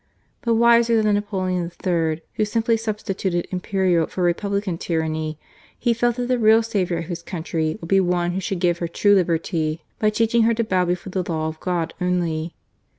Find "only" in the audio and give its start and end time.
12.01-12.55